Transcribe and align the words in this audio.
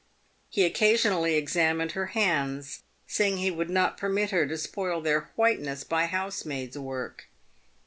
He 0.49 0.63
occasionally 0.65 1.35
examined 1.35 1.91
her 1.91 2.07
hands, 2.17 2.81
saying 3.05 3.37
he 3.37 3.51
would 3.51 3.69
not 3.69 3.99
permit 3.99 4.31
her 4.31 4.47
to 4.47 4.57
spoil 4.57 4.99
their 4.99 5.29
white 5.35 5.59
ness 5.59 5.83
by 5.83 6.05
housemaid's 6.07 6.75
work. 6.75 7.27